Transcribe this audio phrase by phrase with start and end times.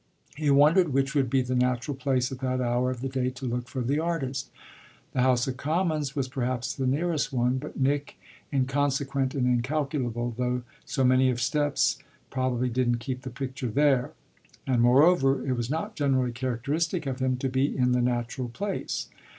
[0.35, 3.45] He wondered which would be the natural place at that hour of the day to
[3.45, 4.49] look for the artist.
[5.13, 8.17] The House of Commons was perhaps the nearest one, but Nick,
[8.51, 11.99] inconsequent and incalculable though so many of his steps,
[12.31, 14.13] probably didn't keep the picture there;
[14.65, 19.07] and, moreover, it was not generally characteristic of him to be in the natural place.